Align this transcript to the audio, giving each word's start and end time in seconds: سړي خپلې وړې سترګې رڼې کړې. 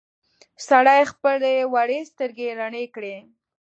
سړي 0.67 1.01
خپلې 1.11 1.53
وړې 1.73 1.99
سترګې 2.11 2.47
رڼې 2.59 2.85
کړې. 2.95 3.15